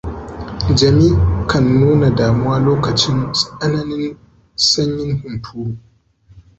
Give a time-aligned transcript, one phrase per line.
[0.77, 1.07] Jami
[1.49, 4.17] kan nuna damuwa lokacin tsananin
[4.55, 5.77] sanyin hunturu.